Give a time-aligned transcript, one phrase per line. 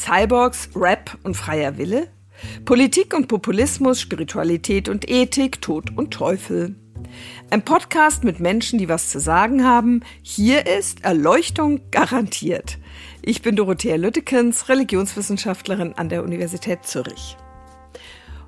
[0.00, 2.08] Cyborgs, Rap und freier Wille?
[2.64, 6.74] Politik und Populismus, Spiritualität und Ethik, Tod und Teufel.
[7.50, 10.02] Ein Podcast mit Menschen, die was zu sagen haben.
[10.22, 12.78] Hier ist Erleuchtung garantiert.
[13.20, 17.36] Ich bin Dorothea Lüttekens, Religionswissenschaftlerin an der Universität Zürich.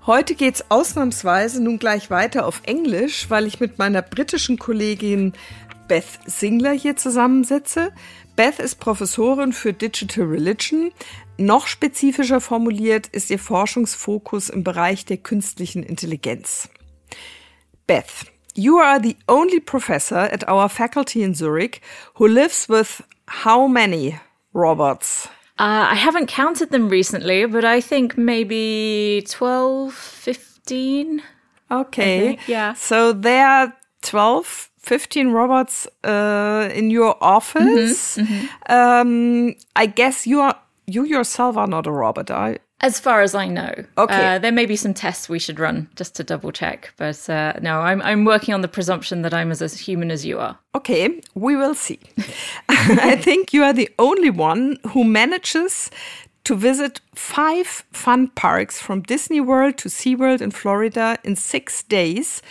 [0.07, 5.35] Heute geht's ausnahmsweise nun gleich weiter auf Englisch, weil ich mit meiner britischen Kollegin
[5.87, 7.93] Beth Singler hier zusammensitze.
[8.35, 10.91] Beth ist Professorin für Digital Religion.
[11.43, 16.69] Noch spezifischer formuliert ist ihr Forschungsfokus im Bereich der künstlichen Intelligenz.
[17.89, 21.81] Beth, you are the only professor at our faculty in Zurich
[22.15, 24.21] who lives with how many
[24.55, 25.29] robots?
[25.59, 31.23] Uh, I haven't counted them recently, but I think maybe 12, 15.
[31.73, 32.39] Okay.
[32.47, 32.75] yeah.
[32.75, 33.73] So there are
[34.03, 38.17] 12, 15 robots uh, in your office.
[38.69, 43.35] Um, I guess you are you yourself are not a robot, are As far as
[43.35, 43.73] I know.
[43.97, 44.35] Okay.
[44.35, 46.93] Uh, there may be some tests we should run just to double check.
[46.97, 50.27] But uh, no, I'm, I'm working on the presumption that I'm as, as human as
[50.27, 50.59] you are.
[50.75, 52.01] Okay, we will see.
[52.69, 55.91] I think you are the only one who manages
[56.45, 62.43] to visit five fun parks from Disney World to SeaWorld in Florida in six days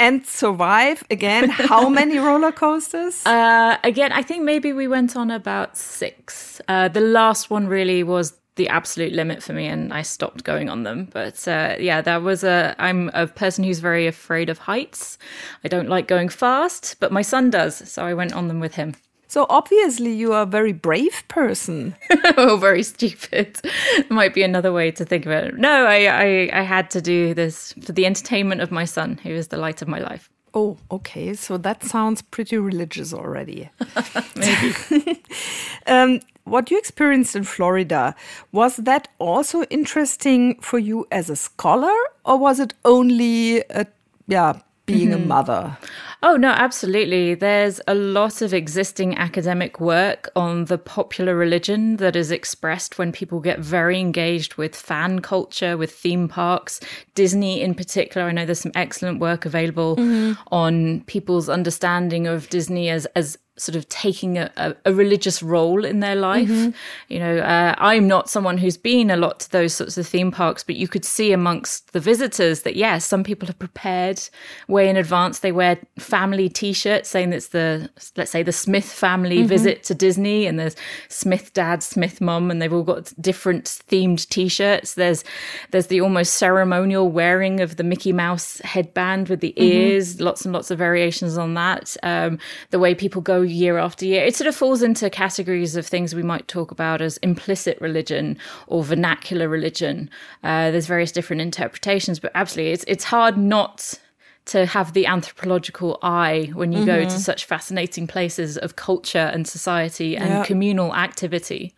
[0.00, 3.24] and survive again how many roller coasters?
[3.26, 6.60] Uh, again, I think maybe we went on about six.
[6.66, 10.68] Uh, the last one really was the absolute limit for me, and I stopped going
[10.68, 11.08] on them.
[11.12, 12.74] But uh, yeah, that was a.
[12.78, 15.18] I'm a person who's very afraid of heights.
[15.64, 18.74] I don't like going fast, but my son does, so I went on them with
[18.74, 18.94] him.
[19.30, 21.94] So obviously you are a very brave person.
[22.36, 23.60] oh, very stupid.
[24.08, 25.56] Might be another way to think of it.
[25.56, 29.30] No, I, I, I had to do this for the entertainment of my son, who
[29.30, 30.28] is the light of my life.
[30.52, 31.34] Oh, okay.
[31.34, 33.70] So that sounds pretty religious already.
[34.34, 35.22] Maybe.
[35.86, 38.16] Um, what you experienced in Florida,
[38.50, 43.86] was that also interesting for you as a scholar, or was it only, a,
[44.26, 45.78] yeah, being a mother?
[46.22, 47.34] Oh, no, absolutely.
[47.34, 53.10] There's a lot of existing academic work on the popular religion that is expressed when
[53.10, 56.80] people get very engaged with fan culture, with theme parks,
[57.14, 58.26] Disney in particular.
[58.26, 59.96] I know there's some excellent work available
[60.52, 66.00] on people's understanding of Disney as, as sort of taking a, a, religious role in
[66.00, 66.48] their life.
[67.08, 70.30] You know, uh, I'm not someone who's been a lot to those sorts of theme
[70.30, 74.22] parks, but you could see amongst the visitors that, yes, some people are prepared
[74.66, 75.40] way in advance.
[75.40, 75.78] They wear
[76.10, 80.58] family t shirts saying it's the, let's say, the Smith family visit to Disney, and
[80.58, 80.76] there's
[81.08, 84.94] Smith dad, Smith mom, and they've all got different themed t shirts.
[84.94, 85.24] There's,
[85.70, 90.52] there's the almost ceremonial wearing of the Mickey Mouse headband with the ears, lots and
[90.52, 91.96] lots of variations on that.
[92.02, 92.38] Um,
[92.70, 94.24] the way people go year after year.
[94.24, 98.36] It sort of falls into categories of things we might talk about as implicit religion
[98.66, 100.10] or vernacular religion.
[100.42, 103.98] Uh, there's various different interpretations, but absolutely, it's it's hard not
[104.50, 109.46] to have the anthropological eye when you go to such fascinating places of culture and
[109.46, 110.44] society and Yeah.
[110.44, 111.72] communal activity.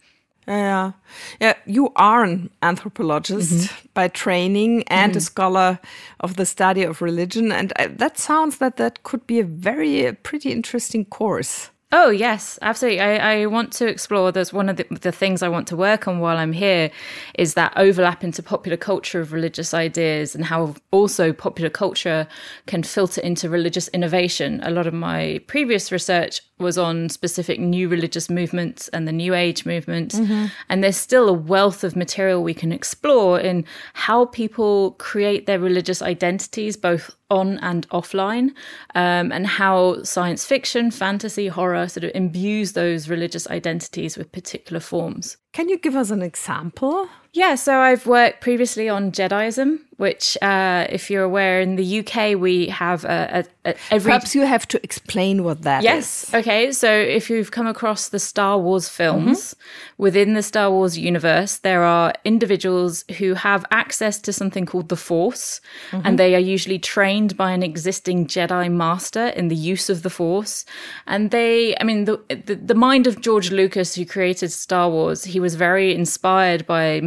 [0.49, 0.93] Yeah,
[1.41, 1.55] yeah.
[1.67, 5.79] You are an anthropologist by training and a scholar
[6.19, 10.07] of the study of religion, and uh, that sounds that that could be a very
[10.09, 11.71] uh, pretty interesting course.
[11.95, 13.01] Oh yes, absolutely.
[13.01, 14.33] I, I want to explore.
[14.33, 16.91] That's one of the, the things I want to work on while I'm here,
[17.35, 22.27] is that overlap into popular culture of religious ideas and how also popular culture
[22.67, 24.61] can filter into religious innovation.
[24.63, 29.35] A lot of my previous research was on specific new religious movements and the New
[29.35, 30.47] Age movement, mm-hmm.
[30.71, 35.59] and there's still a wealth of material we can explore in how people create their
[35.59, 38.51] religious identities, both on and offline,
[38.95, 44.81] um, and how science fiction, fantasy, horror sort of imbues those religious identities with particular
[44.81, 45.39] forms.
[45.53, 47.09] Can you give us an example?
[47.33, 52.37] Yeah, so I've worked previously on Jediism, which, uh, if you're aware, in the UK
[52.37, 56.35] we have a, a, a every Perhaps you have to explain what that Yes.
[56.35, 56.73] Okay.
[56.73, 59.55] So if you've come across the Star Wars films,
[59.99, 64.97] within the Star Wars universe, there are individuals who have access to something called the
[64.97, 65.61] Force,
[65.93, 70.11] and they are usually trained by an existing Jedi master in the use of the
[70.11, 70.65] Force.
[71.07, 75.23] And they, I mean, the, the, the mind of George Lucas, who created Star Wars,
[75.23, 77.03] he was very inspired by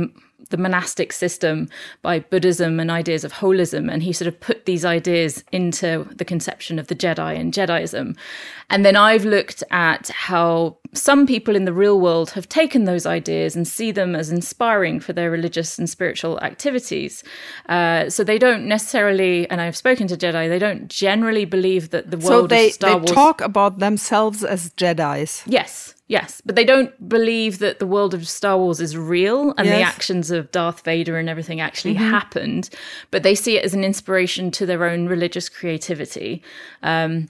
[0.49, 1.69] the monastic system
[2.01, 3.91] by Buddhism and ideas of holism.
[3.91, 7.53] And he sort of put put these ideas into the conception of the Jedi and
[7.53, 8.17] Jediism.
[8.69, 13.05] And then I've looked at how some people in the real world have taken those
[13.05, 17.23] ideas and see them as inspiring for their religious and spiritual activities.
[17.69, 22.09] Uh, so they don't necessarily, and I've spoken to Jedi, they don't generally believe that
[22.09, 23.11] the world so they, they Wars.
[23.11, 25.43] talk about themselves as Jedi's.
[25.45, 25.95] Yes.
[26.07, 29.81] Yes, but they don't believe that the world of Star Wars is real and the
[29.81, 32.69] actions of Darth Vader and everything actually happened,
[33.09, 36.43] but they see it as an inspiration to their own religious creativity.
[36.83, 37.29] Um,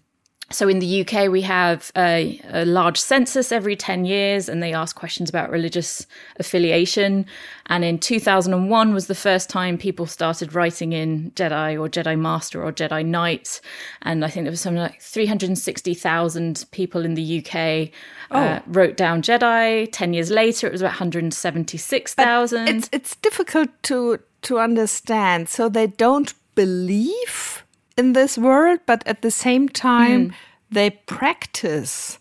[0.51, 4.73] so in the UK, we have a, a large census every 10 years, and they
[4.73, 6.05] ask questions about religious
[6.37, 7.25] affiliation.
[7.65, 12.63] And in 2001 was the first time people started writing in Jedi or Jedi Master
[12.63, 13.59] or Jedi Knight.
[14.03, 17.89] And I think there was something like 360,000 people in the UK
[18.29, 19.89] uh, wrote down Jedi.
[19.91, 22.67] 10 years later, it was about 176,000.
[22.67, 25.49] It's it's difficult to to understand.
[25.49, 27.63] So they don't believe
[27.97, 30.33] in this world, but at the same time
[30.71, 32.17] they practice.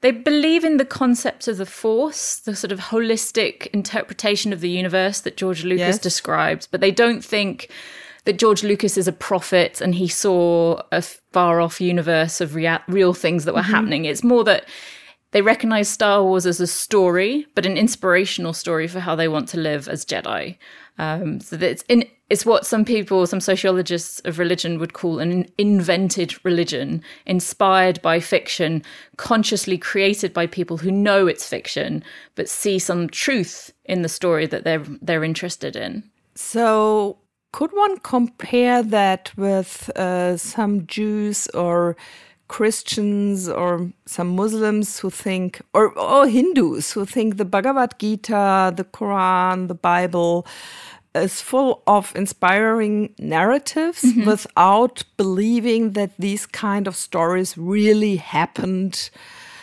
[0.00, 4.68] They believe in the concept of the Force, the sort of holistic interpretation of the
[4.70, 5.98] universe that George Lucas Yes.
[5.98, 7.68] describes, but they don't think
[8.24, 12.78] that George Lucas is a prophet and he saw a far off universe of rea-
[12.86, 14.04] real things that were happening.
[14.04, 14.66] It's more that
[15.32, 19.48] they recognize Star Wars as a story, but an inspirational story for how they want
[19.48, 20.56] to live as Jedi.
[20.98, 25.18] Um, so that it's in, it's what some people, some sociologists of religion would call
[25.18, 28.82] an invented religion, inspired by fiction,
[29.16, 32.04] consciously created by people who know it's fiction,
[32.34, 36.02] but see some truth in the story that they're they're interested in.
[36.34, 37.18] So
[37.52, 41.96] could one compare that with uh, some Jews or
[42.48, 48.84] Christians or some Muslims who think, or, or Hindus who think the Bhagavad Gita, the
[48.84, 50.46] Quran, the Bible
[51.22, 54.24] is full of inspiring narratives mm-hmm.
[54.24, 59.10] without believing that these kind of stories really happened?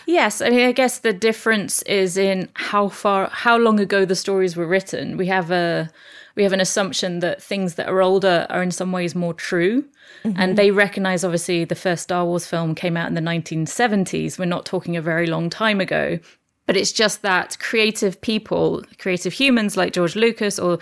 [0.05, 4.15] Yes, I mean, I guess the difference is in how far, how long ago the
[4.15, 5.17] stories were written.
[5.17, 5.89] We have a,
[6.35, 9.83] we have an assumption that things that are older are in some ways more true,
[10.23, 10.39] mm-hmm.
[10.39, 14.37] and they recognize obviously the first Star Wars film came out in the 1970s.
[14.37, 16.19] We're not talking a very long time ago,
[16.67, 20.79] but it's just that creative people, creative humans like George Lucas, or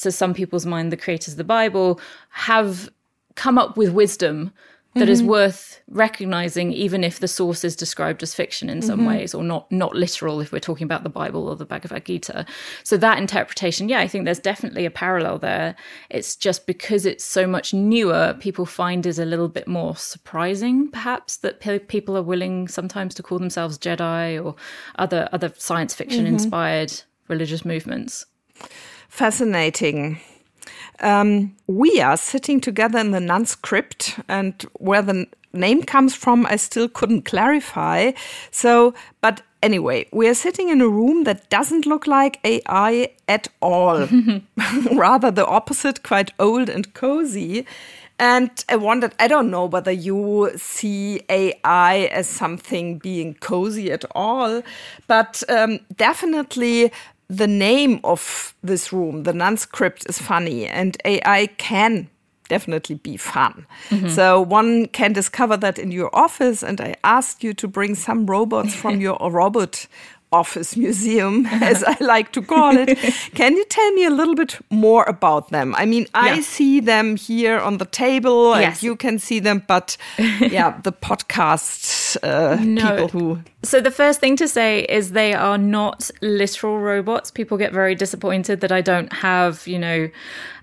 [0.00, 2.00] to some people's mind, the creators of the Bible,
[2.30, 2.90] have
[3.34, 4.52] come up with wisdom
[4.94, 5.30] that is mm-hmm.
[5.30, 9.08] worth recognizing even if the source is described as fiction in some mm-hmm.
[9.08, 12.44] ways or not not literal if we're talking about the bible or the bhagavad gita.
[12.84, 15.76] So that interpretation yeah i think there's definitely a parallel there.
[16.10, 20.90] It's just because it's so much newer people find it a little bit more surprising
[20.90, 24.54] perhaps that pe- people are willing sometimes to call themselves jedi or
[24.96, 26.34] other other science fiction mm-hmm.
[26.34, 26.92] inspired
[27.28, 28.26] religious movements
[29.08, 30.20] Fascinating.
[31.00, 36.46] Um, we are sitting together in the nun's crypt, and where the name comes from,
[36.46, 38.12] I still couldn't clarify.
[38.50, 43.48] So, but anyway, we are sitting in a room that doesn't look like AI at
[43.60, 44.08] all.
[44.92, 47.66] Rather the opposite, quite old and cozy.
[48.20, 54.04] And I wondered, I don't know whether you see AI as something being cozy at
[54.12, 54.62] all,
[55.06, 56.90] but um, definitely
[57.28, 62.08] the name of this room, the nun's crypt, is funny, and AI can
[62.48, 63.66] definitely be fun.
[63.90, 64.08] Mm-hmm.
[64.08, 68.24] So one can discover that in your office, and I asked you to bring some
[68.26, 69.86] robots from your robot
[70.30, 72.98] office museum, as I like to call it.
[73.34, 75.74] Can you tell me a little bit more about them?
[75.78, 76.40] I mean, I Yeah.
[76.42, 78.82] see them here on the table, and Yes.
[78.82, 79.96] you can see them, but
[80.40, 81.80] yeah, the podcast
[82.22, 87.30] uh, people who So the first thing to say is they are not literal robots.
[87.30, 90.10] People get very disappointed that I don't have, you know,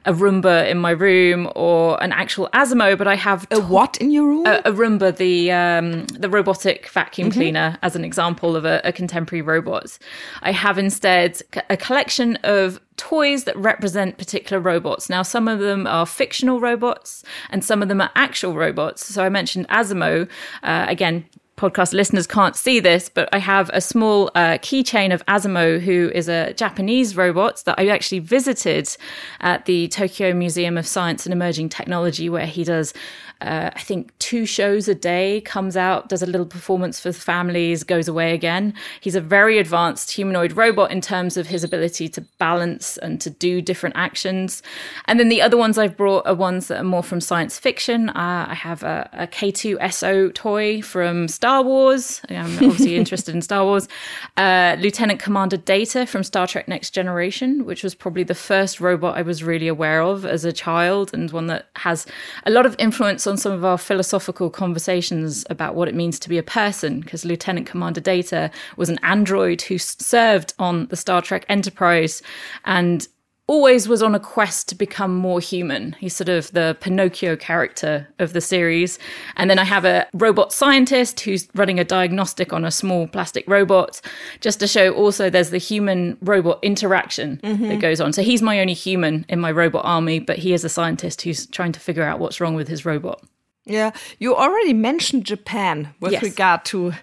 [0.05, 4.11] a Roomba in my room or an actual Asimo, but I have a what in
[4.11, 4.45] your room?
[4.45, 8.91] a, a Roomba, the um, the robotic vacuum cleaner, as an example of a, a
[8.91, 9.97] contemporary robot.
[10.41, 15.09] I have instead a collection of toys that represent particular robots.
[15.09, 19.05] Now, some of them are fictional robots, and some of them are actual robots.
[19.05, 20.29] So I mentioned Asimo.
[20.63, 21.25] Uh, again,
[21.57, 26.11] podcast listeners can't see this, but I have a small uh, keychain of Asimo, who
[26.13, 28.95] is a Japanese robot that I actually visited
[29.39, 32.93] at the Tokyo Museum of Science and Emerging Technology, where he does.
[33.41, 37.19] Uh, I think two shows a day, comes out, does a little performance for the
[37.19, 38.73] families, goes away again.
[39.01, 43.29] He's a very advanced humanoid robot in terms of his ability to balance and to
[43.29, 44.63] do different actions.
[45.05, 48.07] And then the other ones I've brought are ones that are more from science fiction.
[48.09, 52.21] Uh, I have a, a K2SO toy from Star Star Wars.
[52.27, 53.87] I'm obviously interested in Star Wars.
[54.35, 59.15] Uh, Lieutenant Commander Data from Star Trek Next Generation, which was probably the first robot
[59.15, 62.07] I was really aware of as a child and one that has
[62.47, 66.29] a lot of influence on some of our philosophical conversations about what it means to
[66.29, 71.21] be a person, because Lieutenant Commander Data was an android who served on the Star
[71.21, 72.23] Trek Enterprise
[72.65, 73.07] and
[73.47, 75.93] always was on a quest to become more human.
[75.99, 78.97] He's sort of the Pinocchio character of the series.
[79.37, 83.47] And then I have a robot scientist who's running a diagnostic on a small plastic
[83.47, 84.01] robot,
[84.41, 87.67] just to show also there's the human robot interaction mm-hmm.
[87.67, 88.13] that goes on.
[88.13, 91.45] So he's my only human in my robot army, but he is a scientist who's
[91.45, 93.21] trying to figure out what's wrong with his robot.
[93.67, 96.21] Yeah, you already mentioned Japan with yes.
[96.21, 96.93] regard to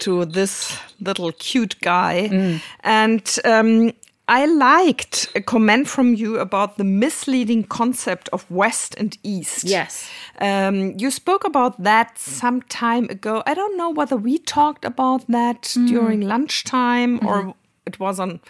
[0.00, 2.62] to this little cute guy, mm.
[2.80, 3.92] and um,
[4.30, 9.64] I liked a comment from you about the misleading concept of West and East.
[9.64, 10.08] Yes.
[10.40, 13.42] Um, you spoke about that some time ago.
[13.44, 15.88] I don't know whether we talked about that mm.
[15.88, 17.28] during lunchtime mm -hmm.
[17.28, 17.86] or mm-hmm.
[17.86, 18.40] it was on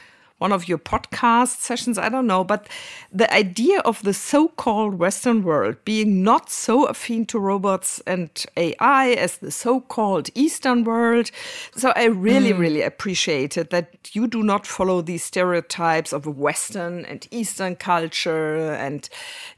[0.41, 2.67] one of your podcast sessions, I don't know, but
[3.13, 8.31] the idea of the so called Western world being not so affine to robots and
[8.57, 11.31] AI as the so called Eastern world.
[11.77, 12.59] So I really, mm.
[12.59, 18.73] really appreciated that you do not follow these stereotypes of a Western and Eastern culture.
[18.73, 19.07] And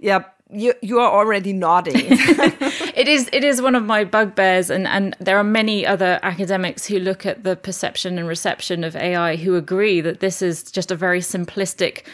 [0.00, 1.94] yeah, you you are already nodding.
[1.96, 6.86] it is it is one of my bugbears, and and there are many other academics
[6.86, 10.90] who look at the perception and reception of AI who agree that this is just
[10.90, 12.04] a very simplistic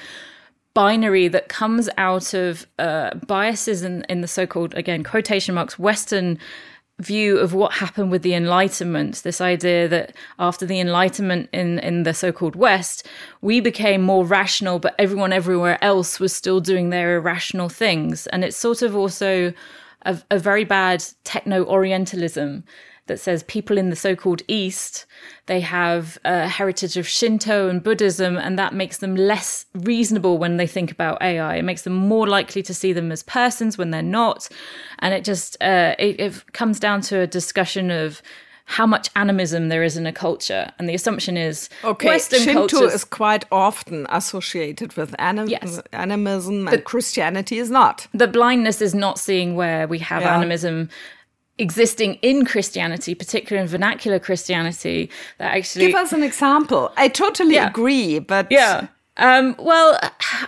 [0.74, 6.38] binary that comes out of uh, biases in, in the so-called again quotation marks Western
[7.00, 12.02] view of what happened with the Enlightenment, this idea that after the Enlightenment in, in
[12.02, 13.06] the so called West,
[13.40, 18.26] we became more rational, but everyone everywhere else was still doing their irrational things.
[18.28, 19.52] And it's sort of also
[20.02, 22.64] a, a very bad techno Orientalism
[23.08, 25.06] that says people in the so-called East
[25.48, 30.58] they have a heritage of Shinto and Buddhism, and that makes them less reasonable when
[30.58, 31.56] they think about AI.
[31.56, 34.48] It makes them more likely to see them as persons when they're not,
[35.00, 38.22] and it just uh, it, it comes down to a discussion of
[38.66, 40.70] how much animism there is in a culture.
[40.78, 45.80] And the assumption is okay, Western Shinto cultures, is quite often associated with anim yes.
[45.94, 48.06] animism, and Christianity is not.
[48.12, 50.36] The blindness is not seeing where we have yeah.
[50.36, 50.90] animism
[51.58, 56.92] existing in Christianity, particularly in vernacular Christianity, that actually give us an example.
[56.96, 57.68] I totally yeah.
[57.68, 58.88] agree, but yeah.
[59.20, 59.98] Um, well,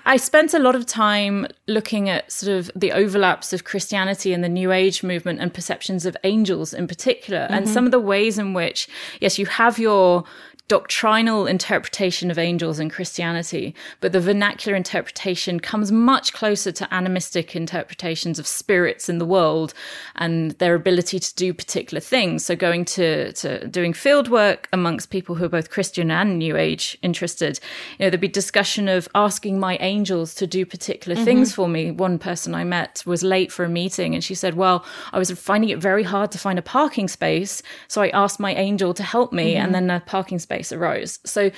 [0.06, 4.44] I spent a lot of time looking at sort of the overlaps of Christianity and
[4.44, 7.54] the New Age movement and perceptions of angels in particular, mm-hmm.
[7.54, 8.88] and some of the ways in which,
[9.20, 10.22] yes, you have your
[10.70, 17.56] doctrinal interpretation of angels in Christianity, but the vernacular interpretation comes much closer to animistic
[17.56, 19.74] interpretations of spirits in the world
[20.14, 22.44] and their ability to do particular things.
[22.44, 26.56] So going to, to doing field work amongst people who are both Christian and New
[26.56, 27.58] Age interested,
[27.98, 31.24] you know, there'd be discussion of asking my angels to do particular mm-hmm.
[31.24, 31.90] things for me.
[31.90, 35.32] One person I met was late for a meeting and she said, well, I was
[35.32, 37.60] finding it very hard to find a parking space.
[37.88, 39.64] So I asked my angel to help me mm-hmm.
[39.64, 41.18] and then a parking space space arose.
[41.24, 41.50] So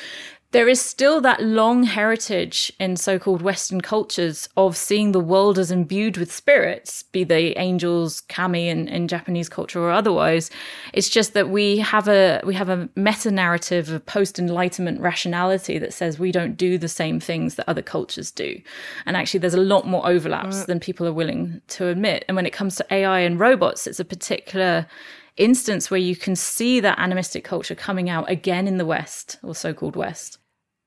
[0.52, 5.58] there is still that long heritage in so called Western cultures of seeing the world
[5.58, 10.50] as imbued with spirits, be they angels, kami in, in Japanese culture or otherwise.
[10.92, 15.78] It's just that we have a we have a meta narrative of post enlightenment rationality
[15.78, 18.60] that says we don't do the same things that other cultures do.
[19.06, 22.26] And actually there's a lot more overlaps than people are willing to admit.
[22.28, 24.86] And when it comes to AI and robots, it's a particular
[25.36, 29.54] instance where you can see that animistic culture coming out again in the West or
[29.54, 30.38] so called West.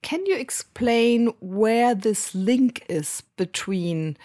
[0.04, 4.18] Can you explain where this link is between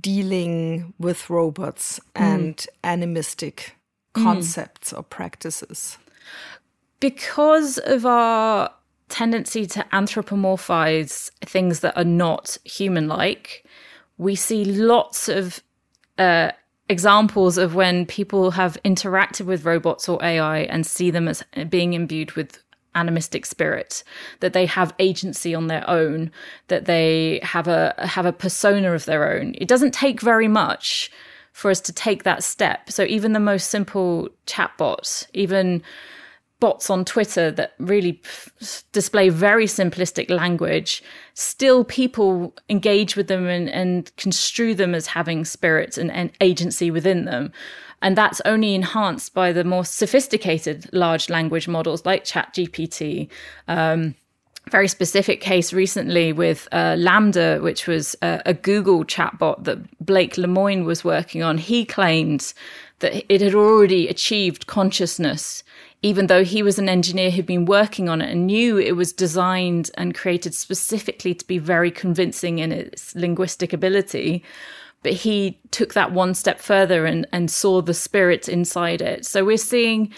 [0.00, 2.20] dealing with robots mm.
[2.20, 3.76] and animistic
[4.14, 4.22] mm.
[4.24, 4.98] concepts mm.
[4.98, 5.98] or practices?
[6.98, 8.72] Because of our
[9.08, 13.64] tendency to anthropomorphize things that are not human like,
[14.18, 15.62] we see lots of
[16.18, 16.50] uh,
[16.88, 21.92] examples of when people have interacted with robots or AI and see them as being
[21.92, 22.62] imbued with
[22.94, 24.04] animistic spirit
[24.40, 26.30] that they have agency on their own
[26.68, 29.54] that they have a have a persona of their own.
[29.56, 31.10] It doesn't take very much
[31.52, 32.90] for us to take that step.
[32.90, 35.82] So even the most simple chatbot even
[36.62, 38.22] bots on Twitter that really
[38.92, 41.02] display very simplistic language,
[41.34, 46.88] still people engage with them and, and construe them as having spirit and, and, agency
[46.88, 47.50] within them.
[48.00, 53.28] And that's only enhanced by the more sophisticated large language models like ChatGPT.
[53.66, 54.14] Um,
[54.70, 60.36] very specific case recently with uh, LaMDA, which was a, a Google chatbot that Blake
[60.36, 61.58] Lemoine was working on.
[61.58, 62.54] He claimed
[63.00, 65.64] that it had already achieved consciousness
[66.02, 69.12] even though he was an engineer who'd been working on it and knew it was
[69.12, 74.42] designed and created specifically to be very convincing in its linguistic ability,
[75.04, 79.24] but he took that one step further and, and saw the spirit inside it.
[79.24, 80.12] So we're seeing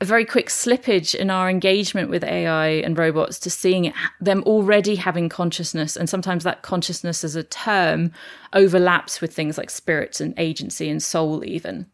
[0.00, 4.96] a very quick slippage in our engagement with AI and robots to seeing them already
[4.96, 5.96] having consciousness.
[5.96, 8.10] And sometimes that consciousness as a term
[8.52, 11.86] overlaps with things like spirits and agency and soul, even.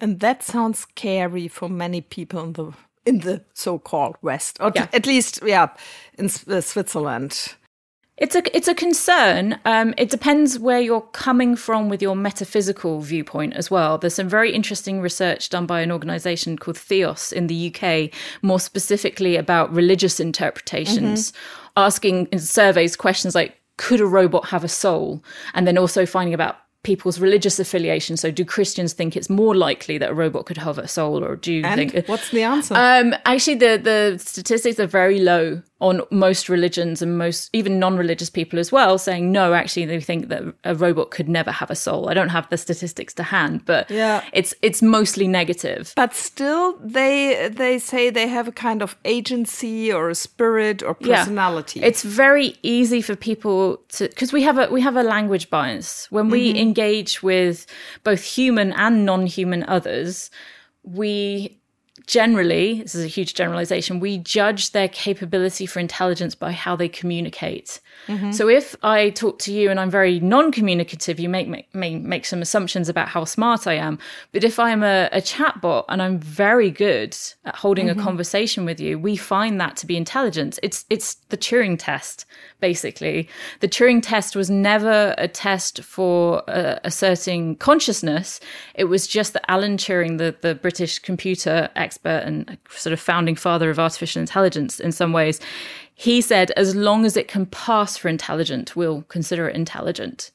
[0.00, 2.72] And that sounds scary for many people in the
[3.08, 4.86] in the so-called West, or yeah.
[4.92, 5.68] at least, yeah,
[6.18, 7.54] in uh, Switzerland.
[8.18, 9.58] It's a it's a concern.
[9.64, 13.96] Um, it depends where you're coming from with your metaphysical viewpoint as well.
[13.96, 18.10] There's some very interesting research done by an organisation called Theos in the UK,
[18.42, 21.68] more specifically about religious interpretations, mm-hmm.
[21.76, 25.22] asking in surveys questions like, "Could a robot have a soul?"
[25.54, 28.16] and then also finding about people's religious affiliation.
[28.16, 31.36] So, do Christians think it's more likely that a robot could have a soul, or
[31.36, 32.08] do you and think?
[32.08, 32.74] What's the answer?
[32.74, 38.28] Um, actually, the the statistics are very low on most religions and most even non-religious
[38.28, 41.76] people as well saying no actually they think that a robot could never have a
[41.76, 42.08] soul.
[42.08, 44.24] I don't have the statistics to hand but yeah.
[44.32, 45.92] it's it's mostly negative.
[45.94, 50.94] But still they they say they have a kind of agency or a spirit or
[50.94, 51.80] personality.
[51.80, 51.86] Yeah.
[51.86, 56.08] it's very easy for people to because we have a we have a language bias.
[56.10, 56.58] When we mm-hmm.
[56.58, 57.66] engage with
[58.02, 60.30] both human and non-human others
[60.82, 61.57] we
[62.08, 66.88] generally, this is a huge generalization, we judge their capability for intelligence by how they
[66.88, 67.80] communicate.
[68.06, 68.32] Mm-hmm.
[68.32, 72.24] So if I talk to you and I'm very non-communicative, you make, make, may make
[72.24, 73.98] some assumptions about how smart I am.
[74.32, 78.00] But if I'm a, a chatbot and I'm very good at holding mm-hmm.
[78.00, 80.58] a conversation with you, we find that to be intelligence.
[80.62, 82.24] It's it's the Turing test,
[82.60, 83.28] basically.
[83.60, 88.40] The Turing test was never a test for uh, asserting consciousness.
[88.74, 93.36] It was just that Alan Turing, the, the British computer expert and sort of founding
[93.36, 95.40] father of artificial intelligence in some ways,
[95.94, 100.30] he said, as long as it can pass for intelligent, we'll consider it intelligent.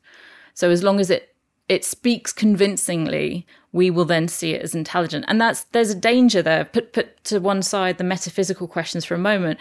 [0.54, 1.30] So as long as it
[1.70, 5.26] it speaks convincingly, we will then see it as intelligent.
[5.28, 6.66] And that's there's a danger there.
[6.66, 9.60] Put put to one side the metaphysical questions for a moment.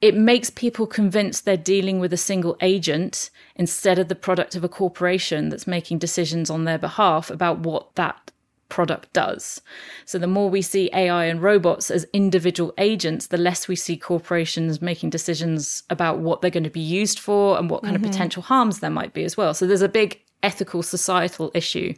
[0.00, 4.64] It makes people convinced they're dealing with a single agent instead of the product of
[4.64, 8.32] a corporation that's making decisions on their behalf about what that
[8.72, 9.60] product does.
[10.06, 13.98] So the more we see AI and robots as individual agents, the less we see
[13.98, 18.06] corporations making decisions about what they're going to be used for and what kind mm-hmm.
[18.06, 19.52] of potential harms there might be as well.
[19.52, 21.92] So there's a big ethical societal issue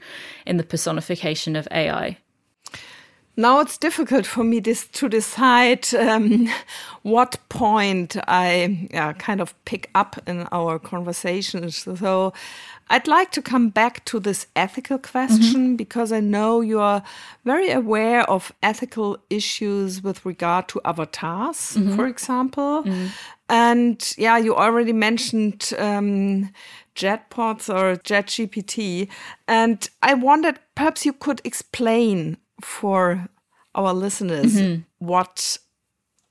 [0.46, 2.18] in the personification of AI.
[3.36, 6.48] Now it's difficult for me this, to decide um,
[7.02, 11.78] what point I yeah, kind of pick up in our conversations.
[11.98, 12.32] So
[12.90, 15.76] I'd like to come back to this ethical question mm -hmm.
[15.76, 17.02] because I know you are
[17.44, 21.96] very aware of ethical issues with regard to avatars, mm -hmm.
[21.96, 22.82] for example.
[22.84, 23.08] Mm -hmm.
[23.46, 26.50] And yeah, you already mentioned um,
[26.94, 29.08] chatbots or ChatGPT.
[29.46, 33.28] And I wondered perhaps you could explain for
[33.74, 34.82] our listeners mm-hmm.
[34.98, 35.58] what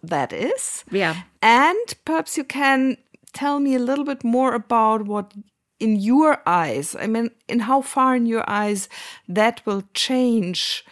[0.02, 0.84] that is.
[0.92, 1.24] Yeah.
[1.42, 2.98] And perhaps you can
[3.34, 5.34] tell me a little bit more about what
[5.80, 8.88] in your eyes, I mean, in how far in your eyes
[9.28, 10.86] that will change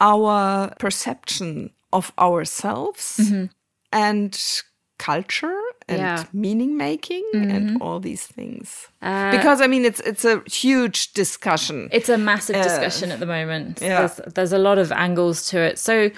[0.00, 3.46] our perception of ourselves mm-hmm.
[3.92, 4.62] and
[5.00, 5.58] culture
[5.88, 6.24] and yeah.
[6.32, 7.50] meaning making mm-hmm.
[7.50, 12.18] and all these things uh, because i mean it's it's a huge discussion it's a
[12.18, 13.98] massive uh, discussion at the moment yeah.
[14.00, 16.10] there's, there's a lot of angles to it so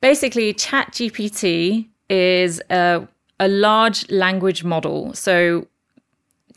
[0.00, 3.06] basically chat gpt is a,
[3.40, 5.66] a large language model so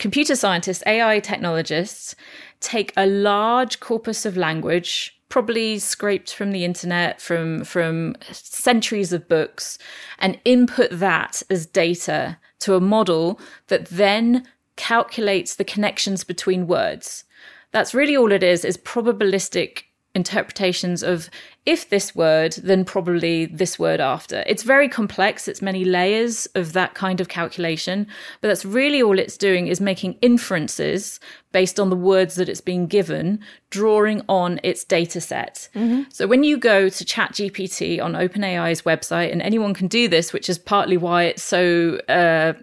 [0.02, 2.16] computer scientists, AI technologists,
[2.60, 9.26] take a large corpus of language, probably scraped from the internet, from, from centuries of
[9.30, 9.78] books,
[10.18, 17.24] and input that as data to a model that then calculates the connections between words.
[17.70, 21.30] That's really all it is, is probabilistic interpretations of
[21.64, 24.42] if this word, then probably this word after.
[24.46, 25.46] It's very complex.
[25.48, 28.06] It's many layers of that kind of calculation,
[28.40, 31.20] but that's really all it's doing is making inferences
[31.52, 33.38] based on the words that it's being given,
[33.70, 35.68] drawing on its data set.
[35.74, 36.02] Mm-hmm.
[36.10, 40.50] So when you go to ChatGPT on OpenAI's website, and anyone can do this, which
[40.50, 42.54] is partly why it's so uh,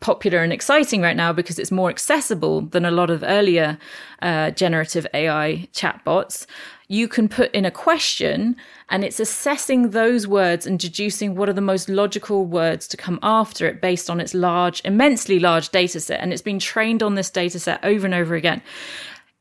[0.00, 3.78] popular and exciting right now because it's more accessible than a lot of earlier
[4.22, 6.46] uh, generative AI chatbots
[6.88, 8.56] you can put in a question
[8.88, 13.18] and it's assessing those words and deducing what are the most logical words to come
[13.22, 16.20] after it based on its large, immensely large data set.
[16.20, 18.62] And it's been trained on this data set over and over again.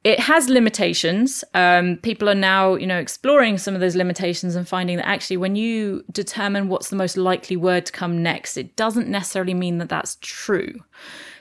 [0.03, 1.43] it has limitations.
[1.53, 5.37] Um, people are now, you know, exploring some of those limitations and finding that actually,
[5.37, 9.79] when you determine what's the most likely word to come next, it doesn't necessarily mean
[9.79, 10.75] that that's true.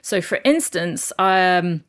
[0.02, 1.84] So, for instance, um,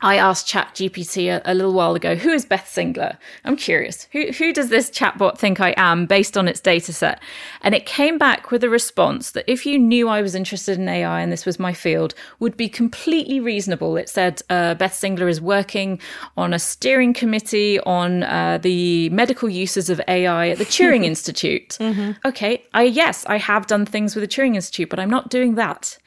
[0.00, 3.16] I asked ChatGPT a, a little while ago, who is Beth Singler?
[3.44, 4.06] I'm curious.
[4.12, 7.22] Who, who does this chatbot think I am based on its data set?
[7.62, 10.88] And it came back with a response that if you knew I was interested in
[10.88, 13.96] AI and this was my field, would be completely reasonable.
[13.96, 16.00] It said uh, Beth Singler is working
[16.36, 21.78] on a steering committee on uh, the medical uses of AI at the Turing Institute.
[21.80, 22.12] Mm-hmm.
[22.26, 25.54] Okay, I yes, I have done things with the Turing Institute, but I'm not doing
[25.54, 25.98] that.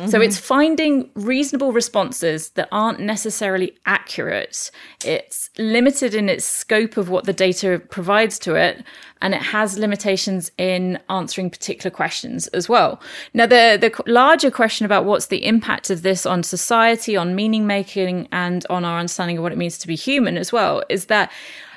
[0.00, 0.08] Mm-hmm.
[0.08, 4.70] So it's finding reasonable responses that aren't necessarily accurate.
[5.04, 8.82] It's limited in its scope of what the data provides to it,
[9.20, 12.98] and it has limitations in answering particular questions as well.
[13.34, 17.66] Now, the, the larger question about what's the impact of this on society, on meaning
[17.66, 21.06] making, and on our understanding of what it means to be human as well is
[21.06, 21.30] that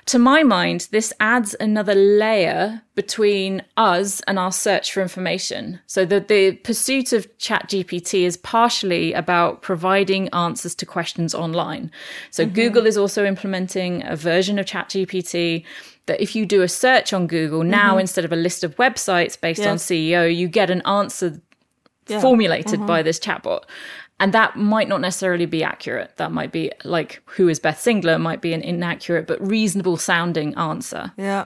[0.05, 5.79] to my mind, this adds another layer between us and our search for information.
[5.87, 11.89] So the, the pursuit of ChatGPT is partially about providing answers to questions online.
[12.31, 12.53] So mm-hmm.
[12.53, 15.63] Google is also implementing a version of ChatGPT
[16.05, 18.01] that if you do a search on Google now, mm-hmm.
[18.01, 21.41] instead of a list of websites based on SEO, you get an answer
[22.07, 22.19] yeah.
[22.19, 22.85] formulated mm-hmm.
[22.85, 23.63] by this chatbot.
[24.19, 26.17] And that might not necessarily be accurate.
[26.17, 28.21] That might be like, who is Beth Singler?
[28.21, 31.11] Might be an inaccurate but reasonable sounding answer.
[31.17, 31.45] Yeah.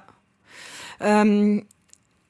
[1.00, 1.66] Um,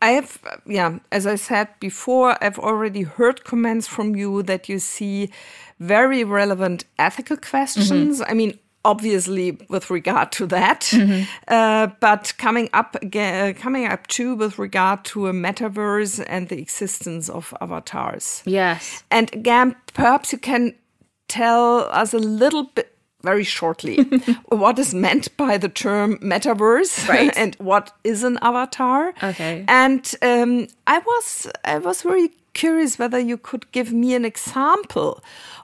[0.02, 4.80] I have, yeah, as I said before, I've already heard comments from you that you
[4.80, 5.32] see
[5.80, 8.21] very relevant ethical questions.
[8.21, 8.32] Mm-hmm.
[8.32, 11.23] I mean, obviously with regard to that, mm-hmm.
[11.50, 16.47] uh, but coming up again, uh, coming up too with regard to a metaverse and
[16.47, 18.41] the existence of avatars.
[18.45, 20.73] Yes, and again, perhaps you can
[21.28, 22.93] tell us a little bit.
[23.23, 24.04] Very shortly,
[24.45, 27.36] what is meant by the term metaverse, right.
[27.41, 29.13] and what is an avatar?
[29.21, 34.23] Okay, and um, I was I was very curious whether you could give me an
[34.23, 35.23] example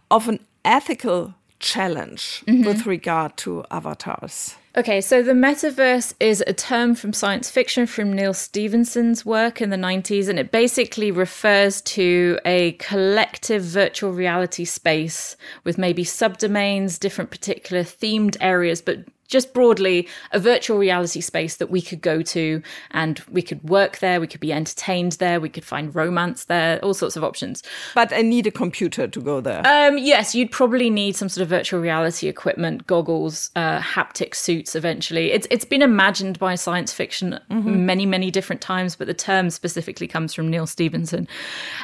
[0.09, 2.65] of an ethical challenge mm-hmm.
[2.67, 4.56] with regard to avatars?
[4.76, 9.69] Okay, so the metaverse is a term from science fiction from Neal Stephenson's work in
[9.69, 16.99] the 90s, and it basically refers to a collective virtual reality space with maybe subdomains,
[16.99, 22.22] different particular themed areas, but just broadly a virtual reality space that we could go
[22.22, 26.46] to and we could work there, we could be entertained there, we could find romance
[26.46, 27.63] there, all sorts of options.
[27.96, 29.62] But I need a computer to go there.
[29.65, 34.76] Um, yes, you'd probably need some sort of virtual reality equipment, goggles, uh, haptic suits
[34.76, 35.32] eventually.
[35.32, 37.86] It's it's been imagined by science fiction mm-hmm.
[37.86, 41.28] many, many different times, but the term specifically comes from Neal Stephenson.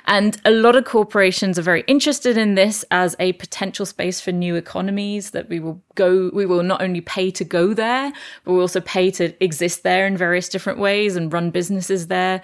[0.06, 4.32] And a lot of corporations are very interested in this as a potential space for
[4.32, 8.12] new economies that we will go we will not only pay to go there,
[8.44, 12.42] but we also pay to exist there in various different ways and run businesses there.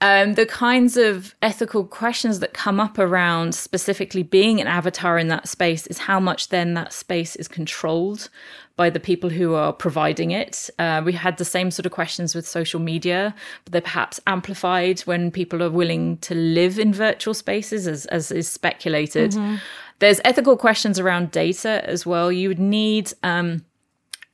[0.00, 5.26] Um, the kinds of ethical questions that come up around specifically being an avatar in
[5.28, 8.28] that space is how much then that space is controlled
[8.76, 10.70] by the people who are providing it.
[10.78, 13.34] Uh, we had the same sort of questions with social media,
[13.64, 18.30] but they're perhaps amplified when people are willing to live in virtual spaces, as, as
[18.30, 19.32] is speculated.
[19.32, 19.56] Mm-hmm.
[19.98, 22.30] There's ethical questions around data as well.
[22.30, 23.64] You would need um,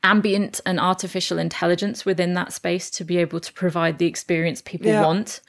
[0.02, 4.88] ambient and artificial intelligence within that space to be able to provide the experience people
[4.88, 5.02] yeah.
[5.02, 5.40] want.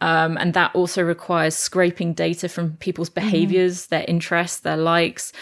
[0.00, 3.26] Um, and that also requires scraping data from people's mm-hmm.
[3.26, 3.94] behaviors, mm-hmm.
[3.94, 5.32] their interests, their likes.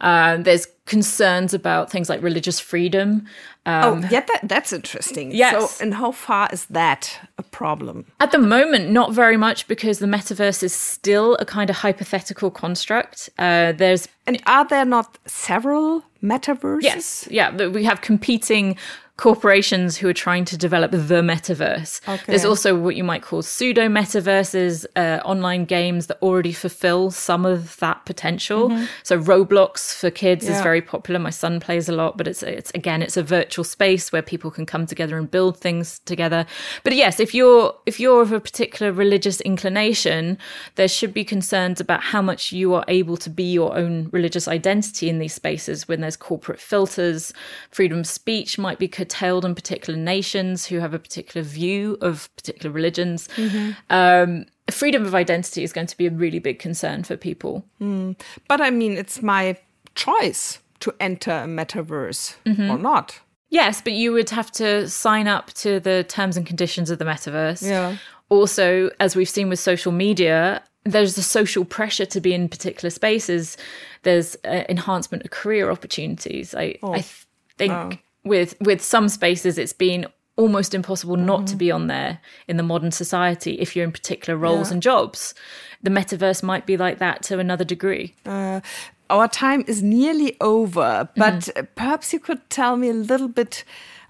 [0.00, 3.24] Uh, there's concerns about things like religious freedom.
[3.64, 5.30] Um, oh, yeah, that, that's interesting.
[5.30, 5.76] Yes.
[5.76, 8.06] So, and how far is that a problem?
[8.18, 12.50] At the moment, not very much because the metaverse is still a kind of hypothetical
[12.50, 13.30] construct.
[13.38, 16.82] Uh, there's and are there not several metaverses?
[16.82, 18.76] Yes, yeah, we have competing
[19.20, 22.00] corporations who are trying to develop the metaverse.
[22.08, 22.22] Okay.
[22.26, 27.44] There's also what you might call pseudo metaverses, uh, online games that already fulfill some
[27.44, 28.70] of that potential.
[28.70, 28.86] Mm-hmm.
[29.02, 30.56] So Roblox for kids yeah.
[30.56, 31.20] is very popular.
[31.20, 34.50] My son plays a lot, but it's it's again it's a virtual space where people
[34.50, 36.46] can come together and build things together.
[36.82, 40.38] But yes, if you're if you're of a particular religious inclination,
[40.76, 44.48] there should be concerns about how much you are able to be your own religious
[44.48, 47.34] identity in these spaces when there's corporate filters.
[47.70, 52.34] Freedom of speech might be curtailed in particular nations who have a particular view of
[52.36, 53.28] particular religions.
[53.36, 53.70] Mm-hmm.
[53.90, 57.64] Um, freedom of identity is going to be a really big concern for people.
[57.80, 58.16] Mm.
[58.48, 59.56] But I mean, it's my
[59.94, 62.70] choice to enter a metaverse mm-hmm.
[62.70, 63.20] or not.
[63.50, 67.04] Yes, but you would have to sign up to the terms and conditions of the
[67.04, 67.68] metaverse.
[67.68, 67.96] Yeah.
[68.28, 72.90] Also, as we've seen with social media, there's a social pressure to be in particular
[72.90, 73.56] spaces.
[74.04, 76.54] There's uh, enhancement of career opportunities.
[76.54, 76.92] I, oh.
[76.92, 77.26] I th-
[77.58, 77.90] think Oh.
[78.24, 80.06] With with some spaces it's been
[80.36, 84.38] almost impossible not to be on there in the modern society if you're in particular
[84.38, 84.74] roles Yeah.
[84.74, 85.34] and jobs.
[85.82, 88.14] The metaverse might be like that to another degree.
[88.26, 93.64] Our time is nearly over, but uh, perhaps you could tell me a little bit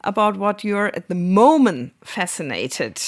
[0.04, 3.00] about what you're at the moment fascinated,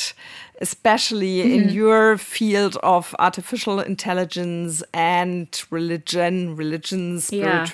[0.61, 7.67] especially in your field of artificial intelligence and religion, religion, Yeah.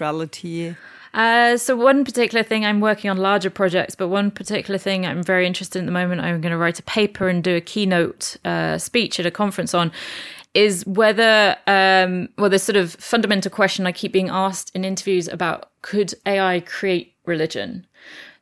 [1.15, 5.23] Uh, so one particular thing I'm working on larger projects, but one particular thing I'm
[5.23, 7.61] very interested in at the moment, I'm going to write a paper and do a
[7.61, 9.91] keynote uh, speech at a conference on,
[10.55, 15.29] is whether um, well, this sort of fundamental question I keep being asked in interviews
[15.29, 17.87] about could AI create religion?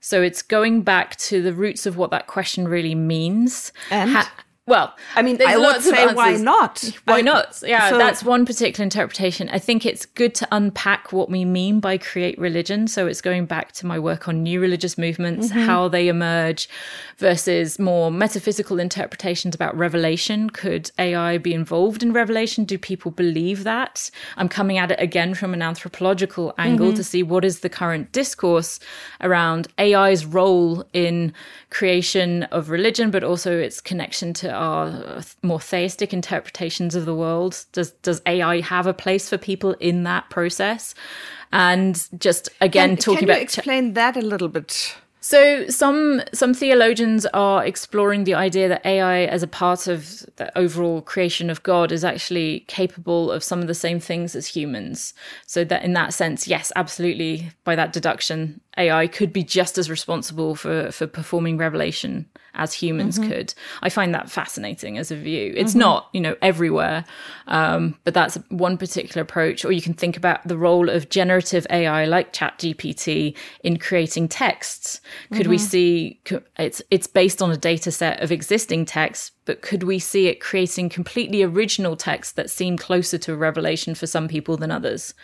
[0.00, 3.72] So it's going back to the roots of what that question really means.
[3.90, 4.26] And?
[4.66, 6.82] Well, I mean, I would say, why not?
[7.04, 7.62] Why I- not?
[7.64, 9.48] Yeah, so- that's one particular interpretation.
[9.48, 12.88] I think it's good to unpack what we mean by create religion.
[12.88, 15.60] So it's going back to my work on new religious movements, Mm-hmm.
[15.60, 16.68] how they emerge,
[17.18, 20.50] versus more metaphysical interpretations about revelation.
[20.50, 22.64] Could AI be involved in revelation?
[22.64, 24.10] Do people believe that?
[24.36, 26.96] I'm coming at it again from an anthropological angle Mm-hmm.
[26.96, 28.80] to see what is the current discourse
[29.20, 31.32] around AI's role in
[31.70, 37.14] creation of religion, but also its connection to our uh, more theistic interpretations of the
[37.14, 37.64] world.
[37.72, 40.94] Does does AI have a place for people in that process?
[41.52, 44.96] And just again Can, talking can you about explain that a little bit?
[45.26, 50.56] so some some theologians are exploring the idea that AI as a part of the
[50.56, 55.14] overall creation of God is actually capable of some of the same things as humans.
[55.44, 59.88] So that in that sense, yes, absolutely by that deduction, AI could be just as
[59.88, 63.30] responsible for for performing revelation as humans mm-hmm.
[63.30, 63.54] could.
[63.82, 65.52] I find that fascinating as a view.
[65.56, 65.80] It's mm-hmm.
[65.80, 67.04] not, you know, everywhere,
[67.46, 69.64] um, but that's one particular approach.
[69.64, 75.00] Or you can think about the role of generative AI like ChatGPT in creating texts.
[75.32, 75.66] Could we mm-hmm.
[75.66, 76.20] see
[76.58, 80.40] it's it's based on a data set of existing texts, but could we see it
[80.40, 85.14] creating completely original texts that seem closer to a revelation for some people than others?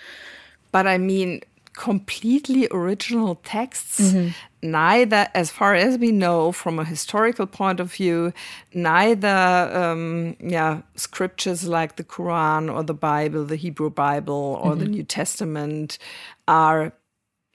[0.71, 1.43] But I mean,
[1.75, 4.29] completely original texts, Mm-hmm.
[4.63, 8.33] neither, as far as we know, from a historical point of view,
[8.75, 14.81] neither, um, yeah, scriptures like the Quran or the Bible, the Hebrew Bible or Mm-hmm.
[14.81, 15.99] the New Testament
[16.47, 16.93] are,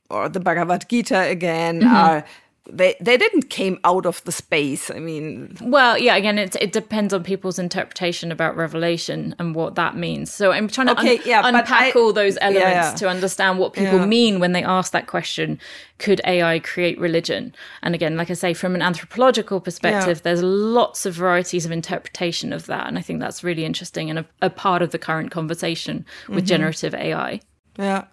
[0.10, 1.96] or the Bhagavad Gita again, Mm-hmm.
[1.96, 2.26] are.
[2.70, 4.92] They, they didn't came out of the space.
[4.92, 9.76] I mean, Well, yeah, again, it, it depends on people's interpretation about revelation and what
[9.76, 10.32] that means.
[10.34, 12.94] So I'm trying to Okay, un- yeah, unpack I- all those elements yeah.
[12.96, 14.06] to understand what people Yeah.
[14.06, 15.60] mean when they ask that question
[16.00, 17.56] could AI create religion?
[17.82, 20.22] And again, like I say, from an anthropological perspective, Yeah.
[20.24, 22.88] there's lots of varieties of interpretation of that.
[22.88, 26.40] And I think that's really interesting and a, a part of the current conversation with
[26.40, 26.46] Mm-hmm.
[26.46, 27.40] generative AI.
[27.80, 28.06] Yeah.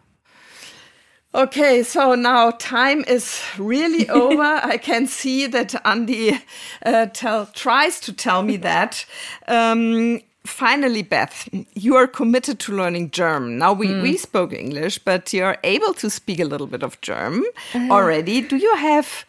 [1.34, 4.42] Okay, so now time is really over.
[4.42, 6.40] I can see that Andy
[6.86, 9.04] uh, tell, tries to tell me that.
[9.48, 13.58] Um, finally, Beth, you are committed to learning German.
[13.58, 17.44] Now, we, we spoke English, but you're able to speak a little bit of German
[17.74, 18.40] already.
[18.40, 19.24] Do you have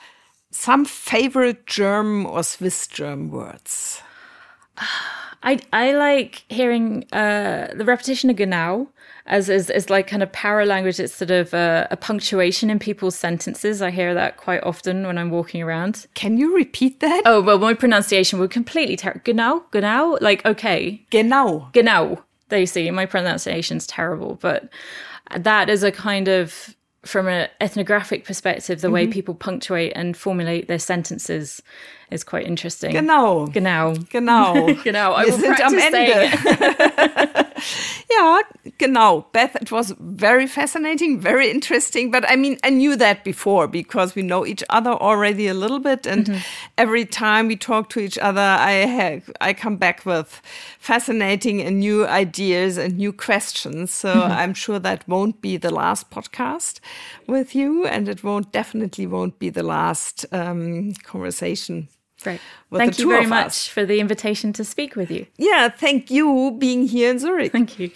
[0.52, 4.02] some favorite German or Swiss German words?
[5.45, 8.89] I I like hearing uh, the repetition of genau
[9.27, 10.99] as as, as like kind of para language.
[10.99, 13.81] It's sort of uh, a punctuation in people's sentences.
[13.81, 16.08] I hear that quite often when I'm walking around.
[16.15, 17.21] Can you repeat that?
[17.25, 19.21] Oh well, my pronunciation would completely terrible.
[19.23, 21.69] Genau, genau, like okay, Genau.
[21.71, 22.23] genau.
[22.49, 24.69] There you see, my pronunciation's terrible, but
[25.36, 26.75] that is a kind of
[27.06, 29.12] from an ethnographic perspective, the way mm-hmm.
[29.12, 31.62] people punctuate and formulate their sentences
[32.12, 32.91] is quite interesting.
[32.91, 33.48] Genau.
[33.48, 33.96] Genau.
[34.10, 34.74] Genau.
[34.84, 35.13] Genau.
[35.13, 37.39] I Wir will sind am practice saying Ende.
[37.39, 37.41] it.
[38.10, 38.41] Ja,
[38.78, 39.26] genau.
[39.34, 42.12] Beth, it was very fascinating, very interesting.
[42.12, 45.80] But I mean, I knew that before because we know each other already a little
[45.80, 46.06] bit.
[46.08, 46.41] And Mm-hmm.
[46.78, 50.41] every time we talk to each other, I have, I come back with
[50.80, 53.91] fascinating and new ideas and new questions.
[53.91, 54.32] So Mm-hmm.
[54.32, 56.80] I'm sure that won't be the last podcast
[57.28, 57.86] with you.
[57.86, 61.88] And it won't definitely won't be the last um, conversation.
[62.23, 62.39] Great.
[62.71, 63.67] Thank you very much us.
[63.67, 65.28] for the invitation to speak with you.
[65.38, 67.51] Yeah, thank you being here in Zurich.
[67.51, 67.89] Thank you.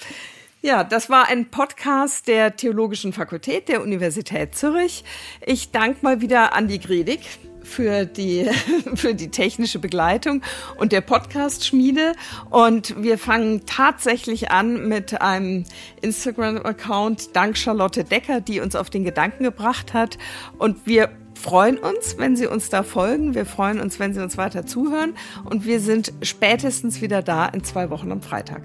[0.62, 5.06] Ja, das war ein Podcast der Theologischen Fakultät der Universität Zürich.
[5.46, 7.22] Ich danke mal wieder Andi Gredig
[7.64, 8.46] für die,
[8.96, 10.42] für die technische Begleitung
[10.76, 12.14] und der Podcast-Schmiede.
[12.50, 15.64] Und wir fangen tatsächlich an mit einem
[16.02, 20.18] Instagram-Account dank Charlotte Decker, die uns auf den Gedanken gebracht hat.
[20.58, 23.34] Und wir freuen uns, wenn Sie uns da folgen.
[23.34, 25.16] Wir freuen uns, wenn Sie uns weiter zuhören.
[25.46, 28.64] Und wir sind spätestens wieder da in zwei Wochen am Freitag.